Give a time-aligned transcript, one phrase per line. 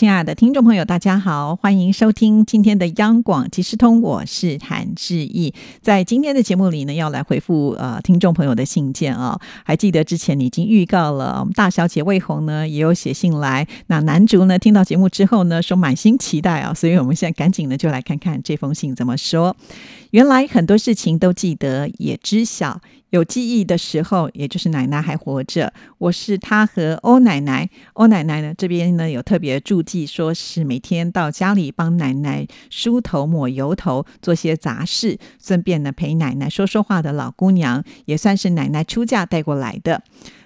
[0.00, 5.52] 亲爱的听众朋友，大家好，欢迎收听今天的央广即时通，我是谭志毅。
[5.82, 9.38] 在今天的节目里呢，要来回复呃听众朋友的信件啊。
[9.62, 13.68] 还记得之前你已经预告了，我们大小姐魏红呢也有写信来。
[13.88, 19.54] 那男主呢听到节目之后呢，说满心期待啊，所以我们现在赶紧呢就来看看这封信怎么说。
[20.10, 22.80] 原来很多事情都记得，也知晓。
[23.10, 25.72] 有记忆的时候，也就是奶奶还活着。
[25.98, 27.68] 我是她和欧奶奶。
[27.92, 40.02] 欧奶奶呢，这边呢有特别注记，说是每天到家里帮奶奶梳头、抹油头，做些杂事，顺便呢陪奶奶说说话的老姑娘，也算是奶奶出嫁带过来的。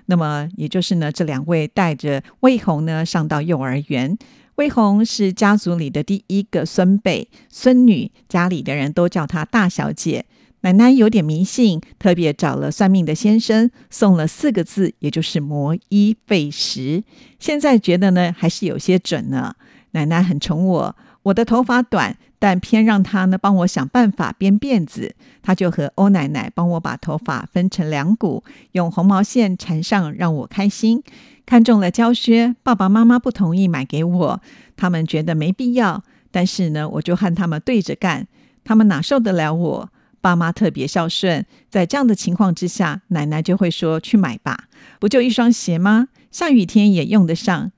[0.06, 4.19] 那么，也就是呢，这两位带着魏红呢上到幼儿园。
[4.56, 10.27] 魏红是家族里的第一个孙辈、孙女，家里的人都叫她大小姐。
[10.60, 17.02] 奶奶有点迷信，特别找了算命的先生送了四个字，也就是“磨衣费时”。
[17.41, 19.55] 现在觉得呢，还是有些准呢。
[19.91, 25.14] 奶奶很宠我，我的头发短，但偏让她呢帮我想办法编辫子。
[25.42, 31.02] 她就和欧奶奶帮我把头发分成两股，用红毛线缠上，让我开心。
[31.47, 34.41] 看中了胶靴，爸爸妈妈不同意买给我，
[34.77, 36.03] 他们觉得没必要。
[36.31, 38.27] 但是呢，我就和他们对着干，
[38.64, 39.91] 他们哪受得了我？
[40.20, 46.09] 爸妈特别孝顺，在这样的情况之下，奶奶就会说：“去买吧，不就一双鞋吗？
[46.31, 47.72] 下雨天也用得上。”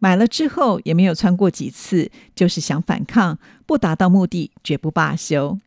[0.00, 5.60] 买了之后也没有穿过几次，就是想反抗，不达到目的绝不罢休。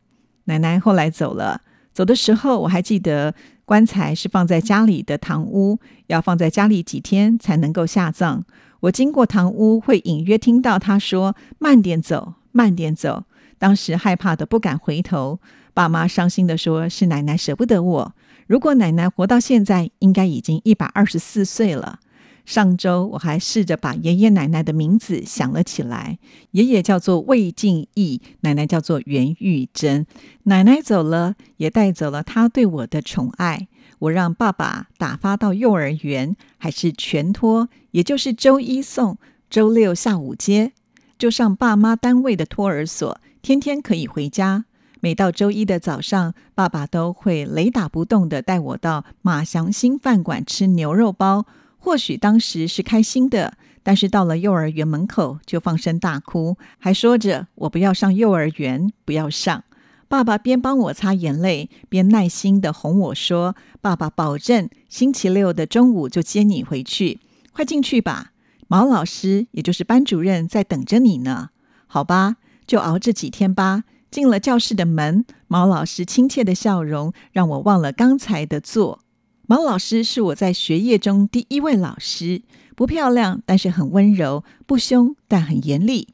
[0.44, 1.62] 奶奶后来走了，
[1.94, 3.34] 走的时候我还记得，
[3.66, 8.44] 棺材是放在家里的堂屋，要放在家里几天才能够下葬。
[8.78, 13.24] 我经过堂屋，会隐约听到他说：“慢点走，慢点走。”
[13.58, 15.40] 当时害怕的不敢回头。
[15.74, 18.14] 爸妈伤心的说：“是奶奶舍不得我。
[18.46, 21.98] 如果奶奶活到现在，应该已经一百二十四岁了。”
[22.46, 26.18] 上周我还试着把爷爷奶奶的名字想了起来。
[26.52, 30.06] 爷爷叫做魏敬义，奶奶叫做袁玉珍。
[30.44, 33.66] 奶奶走了，也带走了她对我的宠爱。
[33.98, 39.18] 我让爸爸打发到幼儿园，还是全托，也就是周一送，
[39.50, 40.72] 周六下午接，
[41.18, 44.66] 就上爸妈单位的托儿所，天天可以回家。
[45.00, 51.46] 每到周一的早上，爸爸都会雷打不动的带我到马祥兴饭馆吃牛肉包。
[51.86, 59.62] 或许当时是开心的，但是到了幼儿园门口就放声大哭，还说着我不要上幼儿园，不要上。
[60.08, 67.20] 爸爸边帮我擦眼泪，边耐心的哄我说：“爸爸保证星期六的中午就接你回去，
[67.52, 68.32] 快进去吧。
[68.66, 71.50] 毛老师，也就是班主任在等着你呢。
[71.86, 79.05] 好吧，就熬这几天吧。”进了教室的门，毛老师亲切的笑容让我忘了刚才的坐。
[79.48, 82.42] 毛老师是我在学业中第一位老师，
[82.74, 86.08] 不漂亮，但是很温柔；不凶，但很严厉。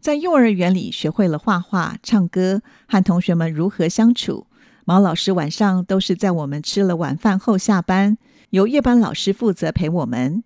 [0.00, 4.48] 在幼儿园里学会了画画、唱歌，和同学们如何相处。
[4.84, 8.18] 毛老师晚上都是在我们吃了晚饭后下班，
[8.50, 10.42] 由夜班老师负责陪我们。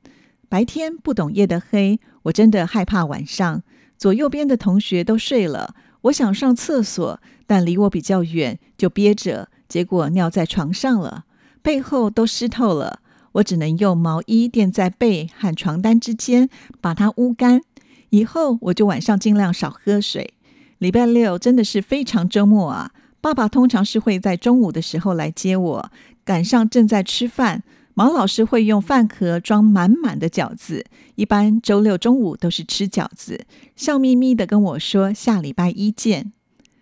[0.50, 3.62] 白天不懂夜的黑，我真的害怕晚上。
[3.96, 5.74] 左右边的同学都睡了。
[6.02, 11.24] 我想上厕所，但离我比较远，就憋着，结果尿在床上了，
[11.68, 13.00] 背后都湿透了。
[13.32, 16.48] 我只能用毛衣垫在背和床单之间，
[16.80, 17.60] 把它捂干。
[18.08, 20.32] 以后我就晚上尽量少喝水。
[20.78, 22.92] 礼拜六真的是非常周末啊！
[23.20, 25.90] 爸爸通常是会在中午的时候来接我，
[26.24, 27.62] 赶上正在吃饭。
[27.92, 30.86] 毛老师会用饭盒装满满的饺子，
[31.16, 33.44] 一般周六中午都是吃饺子，
[33.76, 36.32] 笑眯眯的跟我说下礼拜一见。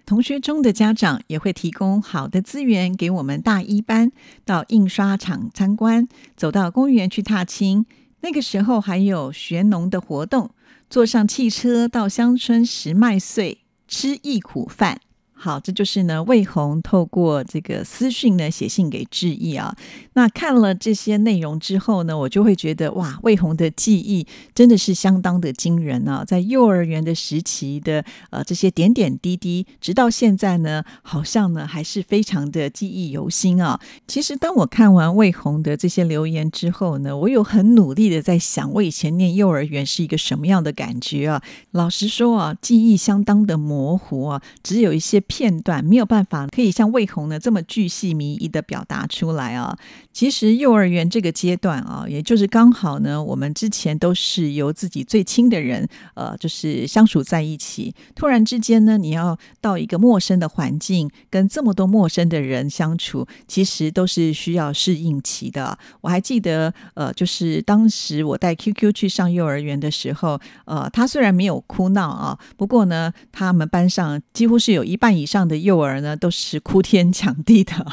[0.06, 4.12] 同学中的家长也会提供好的资源给我们大一班，
[4.44, 6.06] 到印刷厂参观，
[6.37, 7.84] 走到公园去踏青。
[8.21, 10.51] 那个时候还有学农的活动，
[10.89, 13.59] 坐上汽车到乡村拾麦穗，
[13.89, 15.01] 吃一苦饭。
[15.38, 19.77] 好，这就是呢，魏红透过这个私讯呢写信给志毅啊。
[20.15, 26.24] 那看了这些内容之后呢，我就会觉得哇，魏红的记忆真的是相当的惊人啊！
[26.24, 33.78] 在幼儿园的时期的呃这些点点滴滴，直到现在呢，好像呢还是非常的记忆犹新啊。
[34.09, 41.42] 其实当我看完魏红的这些留言之后呢，我有很努力的在想，我以前念幼儿园是一个什么样的感觉啊？
[41.72, 45.22] 老实说啊，记忆相当的模糊啊，只有一些。
[45.27, 49.78] 片段没有办法可以像魏红呢这么巨细靡遗的表达出来啊。
[50.16, 57.95] 其实幼儿园这个阶段啊，也就是刚好呢，我们之前都是由自己最亲的人，呃，就是相处在一起。
[58.15, 65.78] 突然之间呢，你要到一个陌生的环境，跟这么多陌生的人相处，其实都是需要适应期的。
[66.01, 77.86] 我还记得，呃，就是当时我带 QQ 去上幼儿园的时候，呃，他虽然没有哭闹啊，不过呢，他们班上几乎是有一半以上的幼儿呢，都是哭天抢地的。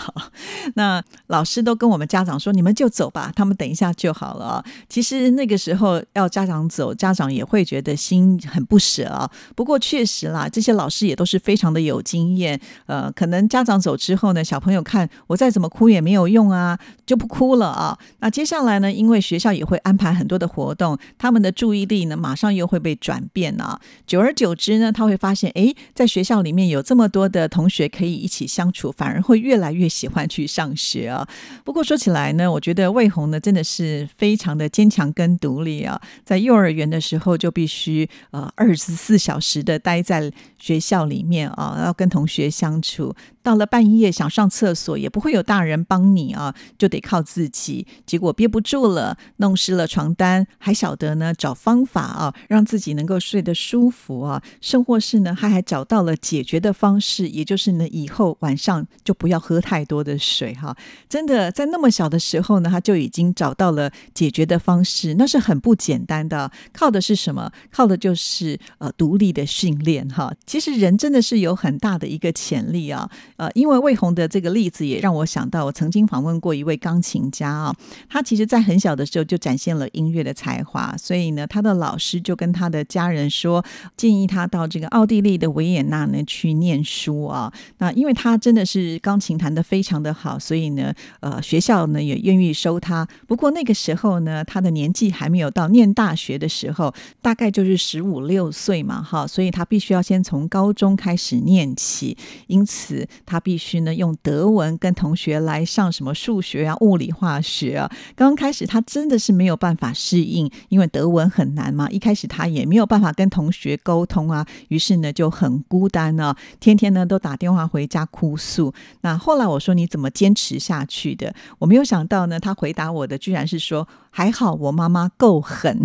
[0.76, 9.28] 那老师都跟我们家长说：“你们就走吧，他们等一下就好了。”其实那个时候要家长走，家长也会觉得心很不舍啊。
[9.56, 12.60] 不过确实啦，这些老师也都是非常的有经验。
[12.86, 17.98] 呃，可能家长走之后呢，小朋友看我再怎么哭也没有用啊，就不哭了啊。
[18.20, 23.80] 那接下来呢，因为学校也会安排很多的活动，他们的注意力呢，马上又会被转变啊。
[24.06, 31.28] 久而久之呢，他会发现，哎，在学校里面有这么多的同学可以一起相处，反而会越来越喜欢去上学啊。
[31.64, 36.02] 不过说起来呢，我觉得魏红呢真的是非常的坚强跟独立啊。
[36.26, 43.16] 在幼儿园的时候就必须呃二十四小时的待在学校里面啊，要跟同学相处。
[43.42, 47.86] 到了半夜想上厕所也不会有大人帮你啊，就得靠自己。
[48.06, 54.42] 结果憋不住了，弄湿了床单，还晓得呢找方法啊，让自己能够睡得舒服啊。
[54.62, 60.76] 甚或是呢，他还找到了解决的方式，也就是呢以后晚上就不要喝太多的水哈。
[61.10, 66.52] 真的在那么小的时候呢，他就已经找到了解决的方式，那是很不简单的。
[66.74, 67.52] 靠的是什么？
[67.72, 70.34] 靠的就是呃独立的训练哈。
[70.48, 73.08] 其实人真的是有很大的一个潜力啊。
[73.38, 77.76] 呃，因为魏红的这个例子也让我想到，我曾经访问过一位钢琴家啊，
[78.10, 83.64] 他其实在很小的时候就展现了音乐的才华，所以呢，他的老师就跟他的家人说，
[83.96, 87.54] 建议他到这个奥地利的维也纳呢去念书啊。
[87.78, 93.08] 那因为他真的是钢琴弹得非常的好，所以呢，呃，学校呢也愿意收他。
[93.28, 103.08] 不过那个时候呢，他的年纪还没有到念大学的时候，大概就是十五六岁嘛，哈，所以他必须要先从高中开始念起，因此。
[103.26, 107.90] 他必须呢用德文跟同学来上什么数学啊、物理、化学啊。
[108.16, 111.90] 刚刚开始他真的是没有办法适应，因为德文很难嘛。
[111.90, 118.74] 一开始他也没有办法跟同学沟通啊，于是呢就很孤单呢，天天呢都打电话回家哭诉。
[119.02, 121.34] 那后来我说你怎么坚持下去的？
[121.64, 125.82] 我没有想到呢，他回答我的居然是说还好我妈妈够狠。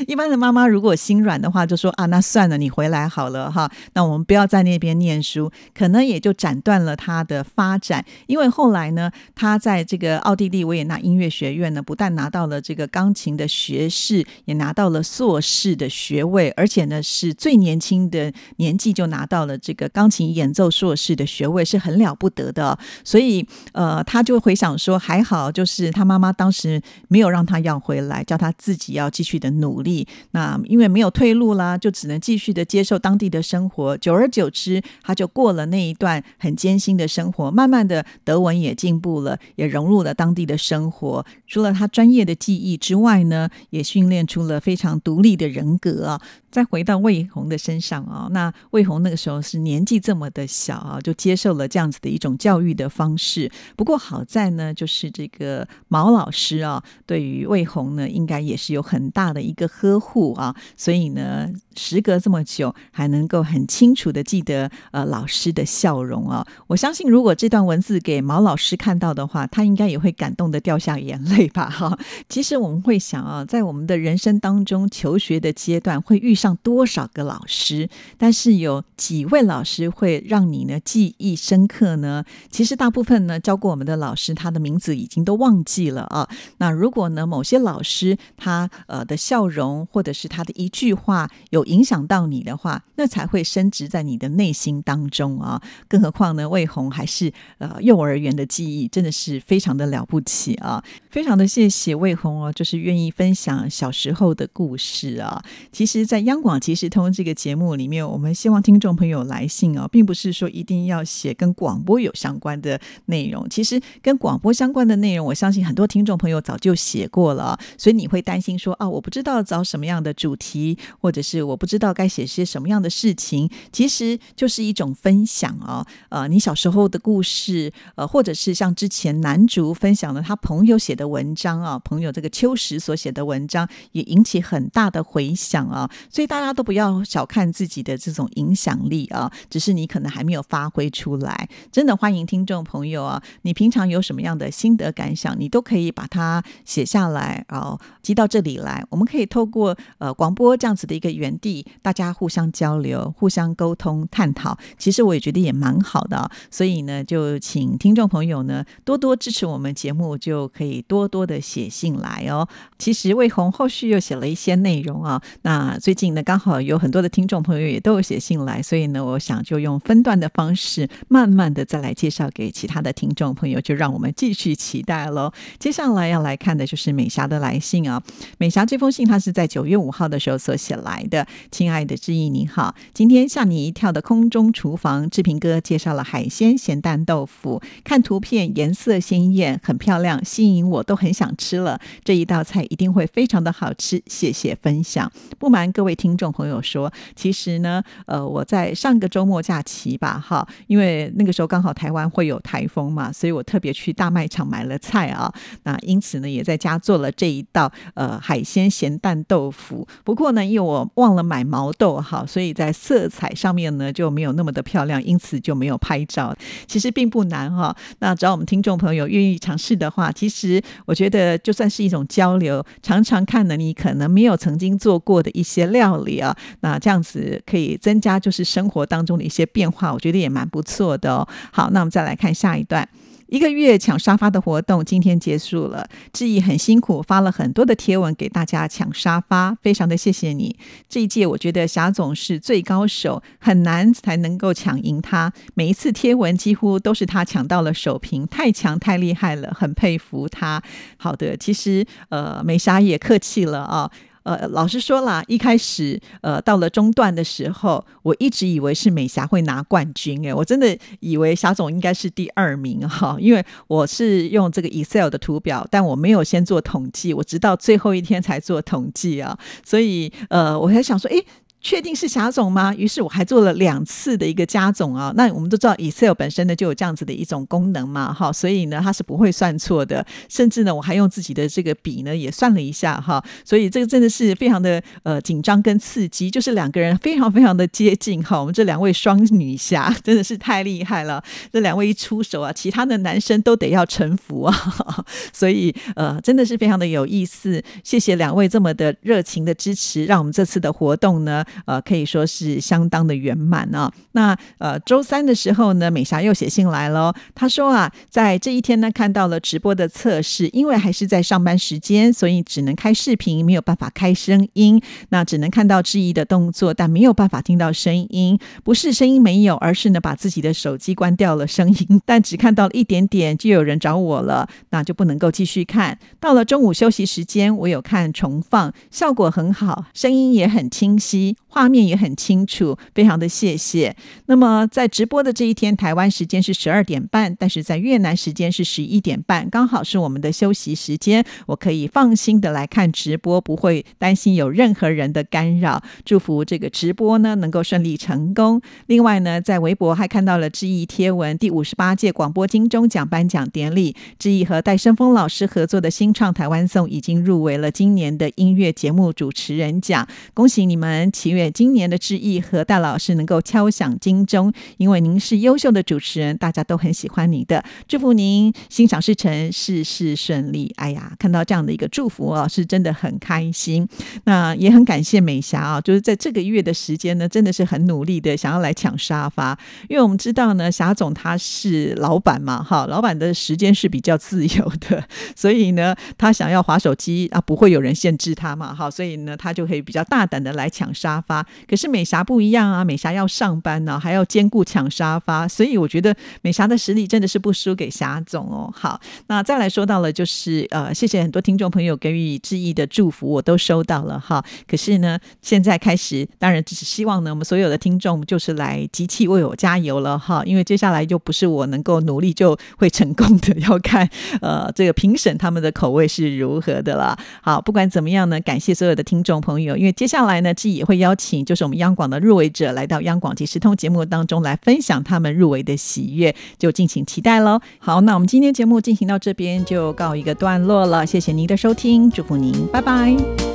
[0.08, 3.70] 一般的妈妈如果心软的话，就说啊，那算了，你回来好了哈。
[3.92, 8.04] 那我们不要在那边念书，可能也就斩断了他的发展。
[8.26, 22.78] 因为后来呢，他在这个奥地利维也纳音乐学院呢，不但拿到了这个钢琴的学士，也拿到了硕士的学位，而且呢，是最年轻的年纪就拿到了这个钢琴演奏硕士的学位，是很了不得的。
[23.04, 29.50] 所以呃，他就回想说，还好就是他妈妈当时没有让他要回来，叫他自己要继续的。
[29.60, 29.89] 努力，
[30.32, 33.96] 那因为没有退路啦，就只能继续的接受当地的生活。
[33.98, 37.50] 久而久之，他就过了那一段很艰辛的生活。
[37.50, 41.24] 慢慢的，德文也进步了，也融入了当地的生活。
[41.46, 46.20] 除了他专业的技艺之外呢，也训练出了非常独立的人格啊。
[46.50, 53.48] 再回到魏红的身上啊，那魏红那个时候是年纪这么的小啊，就接受了这样子的一种教育的方式。
[53.76, 66.44] 不过好在呢，就是这个毛老师啊，对于魏红呢，应该也是有很大的一个呵护啊，所以呢，时隔这么久，还能够很清楚的记得呃老师的笑容啊。
[66.66, 71.70] 我相信，如果这段文字给毛老师看到的话，他应该也会感动的掉下眼泪吧。
[71.70, 71.96] 哈，
[72.28, 76.40] 其实我们会想啊，在我们的人生当中，求学的阶段会遇。
[76.40, 77.86] 上多少个老师？
[78.16, 82.24] 但是有几位老师会让你呢记忆深刻呢？
[82.50, 86.26] 其实大部分呢教过我们的老师，他的名字已经都忘记了啊。
[86.56, 89.59] 那如果呢某些老师他呃的笑容，
[89.90, 95.60] 或者是他的一句话有影响到你的话，那才会升值在你的内心当中啊。
[95.88, 100.82] 更何况呢，魏红还是呃幼儿园的记忆，真的是非常的了不起啊！
[101.10, 105.42] 非常的谢谢魏红哦，就是愿意分享小时候的故事啊。
[105.72, 113.48] 其实，在央广即时通这个节目里面，我们希望听众朋友来信哦，并不是说一定要写跟广播有相关的内容。
[113.48, 125.84] 其实跟广播相关的内容，我相信很多听众朋友早就写过了，所以你会担心说啊，我不知道找什么样的主题，或者是我不知道该写些什么样的事情，其实就是一种分享哦。
[126.08, 135.90] 呃，你小时候的故事，呃，或者是像之前男主分享了他朋友写的文章啊，朋友这个秋实所写的文章也引起很大的回响啊。
[136.08, 141.48] 所以大家都不要小看自己的这种影响力啊，只是你可能还没有发挥出来。
[141.72, 148.84] 真的欢迎听众朋友啊，你平常有什么样的心得感想，你都可以把它写下来，然后寄到这里来。
[148.90, 154.58] 我们可以透透过呃广播这样子的一个园地，大家互相交流、互相沟通、探讨。
[154.76, 156.30] 其实我也觉得也蛮好的。
[156.50, 162.46] 所以呢，就请听众朋友呢多多支持我们节目，就可以多多的写信来哦。
[162.78, 165.22] 其实魏红后续又写了一些内容啊。
[165.40, 175.32] 那最近呢，刚好有很多的听众朋友也都有写信来，所以呢，我想就用分段的方式，慢慢的再来介绍给其他的听众朋友，就让我们继续期待喽。
[175.58, 178.02] 接下来要来看的就是美霞的来信啊。
[178.36, 181.26] 美霞这封信，她是在九月五号的时候所写来的。
[181.50, 191.80] 亲爱的志毅，你好，今天吓你一跳的空中厨房，志平哥介绍了海鲜咸蛋豆腐，看图片颜色鲜艳，很漂亮，吸引我都很想吃了。
[192.04, 195.10] 这一道菜一定会非常的好吃，谢谢分享。
[195.38, 205.32] 不瞒各位听众朋友说，其实呢，呃，我在上个周末假期吧，哈，因为那个时候刚好台湾会有台风嘛，所以我特别去大卖场买了菜啊，
[205.64, 209.86] 那因此呢，也在家做了这一道呃海鲜咸蛋豆腐。
[210.04, 216.34] 不过呢，因为我忘了买毛豆哈，所以在色彩上面呢就没有那么的漂亮，因此就没有拍照。
[216.66, 231.28] 其实并不难哈，那只要我们听众朋友愿意尝试的话，其实我觉得就算是一种交流，常常看呢，你可能没有曾经做过的一些料理啊，那这样子可以增加就是生活当中的一些变化，我觉得也蛮不错的哦。
[231.52, 232.88] 好，那我们再来看下一段。
[233.30, 240.56] 一个月抢沙发的活动今天结束了，志毅很辛苦，发了很多的贴文给大家抢沙发，非常的谢谢你。
[240.88, 245.32] 这一届我觉得霞总是最高手，很难才能够抢赢他。
[245.54, 250.60] 每一次贴文几乎都是他抢到了首屏，太强太厉害了，很佩服他。
[250.96, 253.88] 好的，其实呃美霞也客气了啊。
[254.22, 271.22] 呃，老实说啦，一开始呃到了中段的时候，我一直以为是美霞会拿冠军，哎，我真的以为霞总应该是第二名哈， 因为我是用这个 Excel 的图表，但我没有先做统计，我直到最后一天才做统计啊，所以呃，我还想说，哎。
[271.62, 272.74] 确定是霞总吗？
[272.74, 275.12] 于是我还做了两次的一个加总啊。
[275.14, 280.04] 那我们都知道，Excel 本身呢就有这样子的一种功能嘛，哈，所以呢它是不会算错的。
[280.28, 288.40] 甚至呢我还用自己的这个笔呢也算了一下哈，所以这个真的是非常的呃紧张跟刺激，就是两个人非常非常的接近哈。
[288.40, 294.74] 我们这两位双女侠 真的是太厉害了，这两位一出手啊，其他的男生都得要臣服啊。
[295.32, 301.44] 所以呃真的是非常的有意思，谢谢两位这么的热情的支持，让我们这次的活动呢。
[301.64, 303.92] 呃，可以说是相当的圆满啊。
[304.12, 307.14] 那呃，周三的时候呢，美霞又写信来了。
[307.34, 314.80] 她说啊，在这一天呢，看到了直播的测试，因为还是在上班时间，所以只能开视频，没有办法开声音。
[315.10, 318.38] 那只能看到质疑的动作，但没有办法听到声音。
[318.64, 325.98] 不是声音没有，而是呢，把自己的手机关掉了声音， 但只看到了一点点，就有人找我了，那就不能够继续看。
[326.18, 331.36] 到了中午休息时间，我有看重放，效果很好，声音也很清晰。
[331.50, 333.94] 画面也很清楚，非常的谢谢。
[334.26, 345.82] 那么在直播的这一天，台湾时间是十二点半，但是在越南时间是十一点半，刚好是我们的休息时间，我可以放心的来看直播，不会担心有任何人的干扰。
[346.04, 348.62] 祝福这个直播呢能够顺利成功。
[348.86, 361.52] 另外呢，在微博还看到了志毅贴文，第五十八届广播金钟奖颁奖典礼，志毅和戴胜峰老师合作的新创台湾颂已经入围了今年的音乐节目主持人奖，恭喜你们，祈愿。
[361.52, 367.64] 今年的志毅和戴老师能够敲响金钟，因为您是优秀的主持人，大家都很喜欢你的。
[367.88, 370.72] 祝福您心想事成，事事顺利。
[370.76, 373.88] 哎呀，看到这样的一个祝福啊，是真的很开心。
[374.24, 385.02] 那也很感谢美霞啊，就是在这个月的时间呢，真的是很努力的想要来抢沙发，因为我们知道呢，霞总他是老板嘛，哈，老板的时间是比较自由的，
[385.34, 391.29] 所以呢，他想要划手机啊，不会有人限制他嘛，哈，所以呢，他就可以比较大胆的来抢沙发。
[391.30, 391.46] 发。
[391.68, 398.68] 可是美霞不一样啊，美霞要上班呢，还要兼顾抢沙发，所以我觉得美霞的实力真的是不输给霞总哦。
[398.74, 404.44] 好，那再来说到了，就是呃，谢谢很多听众朋友给予致意的祝福，我都收到了哈。
[404.66, 414.08] 可是呢，现在开始，当然只是希望呢，我们所有的听众就是来集气为我加油了哈，因为接下来就不是我能够努力就会成功的， 要看
[414.40, 417.16] 呃这个评审他们的口味是如何的了。
[417.42, 427.60] 好，不管怎么样呢，感谢所有的听众朋友，因为接下来呢，志也会邀请就是我们央广的入围者来到央广即时通节目当中来分享他们入围的喜悦，就敬请期待喽。
[427.78, 433.49] 好，那我们今天节目进行到这边就告一个段落了，谢谢您的收听，祝福您，拜拜。